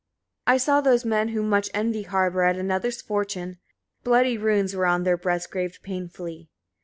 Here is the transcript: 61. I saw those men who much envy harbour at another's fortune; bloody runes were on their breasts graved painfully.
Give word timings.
61. 0.47 0.53
I 0.55 0.57
saw 0.57 0.81
those 0.81 1.05
men 1.05 1.27
who 1.27 1.43
much 1.43 1.69
envy 1.75 2.01
harbour 2.01 2.41
at 2.41 2.57
another's 2.57 3.03
fortune; 3.03 3.59
bloody 4.03 4.35
runes 4.35 4.75
were 4.75 4.87
on 4.87 5.03
their 5.03 5.15
breasts 5.15 5.45
graved 5.45 5.83
painfully. 5.83 6.49